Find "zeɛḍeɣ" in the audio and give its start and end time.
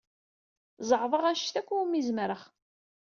0.87-1.23